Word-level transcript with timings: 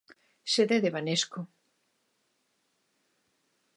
Sede 0.53 0.77
de 0.83 0.93
Banesco. 0.95 1.39